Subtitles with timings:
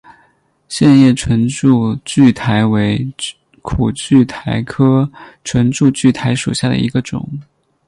[0.67, 3.07] 线叶唇柱苣苔为
[3.61, 5.07] 苦苣苔科
[5.43, 7.29] 唇柱苣苔属下的一个种。